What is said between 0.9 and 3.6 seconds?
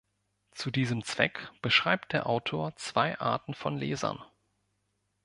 Zweck beschreibt der Autor zwei Arten